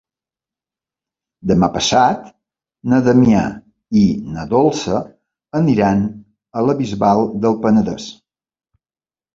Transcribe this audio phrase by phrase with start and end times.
[1.51, 2.31] Demà passat
[2.93, 3.45] na Damià
[4.01, 4.05] i
[4.39, 5.03] na Dolça
[5.63, 6.03] aniran
[6.63, 8.11] a la Bisbal del Penedès.